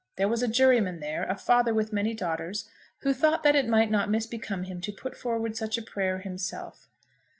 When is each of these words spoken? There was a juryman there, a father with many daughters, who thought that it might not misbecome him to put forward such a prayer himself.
There 0.15 0.27
was 0.27 0.41
a 0.41 0.47
juryman 0.47 0.99
there, 0.99 1.25
a 1.29 1.37
father 1.37 1.75
with 1.75 1.93
many 1.93 2.15
daughters, 2.15 2.67
who 3.01 3.13
thought 3.13 3.43
that 3.43 3.55
it 3.55 3.67
might 3.67 3.91
not 3.91 4.09
misbecome 4.09 4.63
him 4.65 4.81
to 4.81 4.91
put 4.91 5.15
forward 5.15 5.55
such 5.55 5.77
a 5.77 5.81
prayer 5.83 6.17
himself. 6.17 6.87